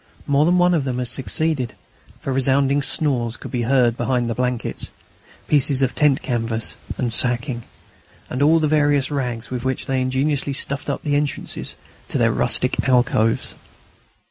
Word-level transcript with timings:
More 0.25 0.45
than 0.45 0.57
one 0.57 0.73
of 0.73 0.83
them 0.83 0.97
had 0.97 1.09
succeeded, 1.09 1.75
for 2.19 2.33
resounding 2.33 2.81
snores 2.81 3.37
could 3.37 3.51
be 3.51 3.61
heard 3.61 3.95
behind 3.95 4.31
the 4.31 4.33
blankets, 4.33 4.89
pieces 5.47 5.83
of 5.83 5.93
tent 5.93 6.23
canvas 6.23 6.73
and 6.97 7.13
sacking, 7.13 7.61
and 8.27 8.41
all 8.41 8.59
the 8.59 8.67
various 8.67 9.11
rags 9.11 9.51
with 9.51 9.63
which 9.63 9.85
they 9.85 9.99
had 9.99 10.05
ingeniously 10.05 10.53
stuffed 10.53 10.89
up 10.89 11.03
the 11.03 11.15
entrances 11.15 11.75
to 12.07 12.17
their 12.17 12.31
rustic 12.31 12.89
alcoves. 12.89 13.53